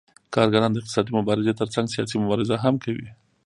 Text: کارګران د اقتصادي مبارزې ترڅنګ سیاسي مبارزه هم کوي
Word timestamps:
کارګران 0.35 0.69
د 0.71 0.77
اقتصادي 0.79 1.11
مبارزې 1.19 1.57
ترڅنګ 1.59 1.85
سیاسي 1.93 2.15
مبارزه 2.23 2.55
هم 2.63 2.75
کوي 2.83 3.07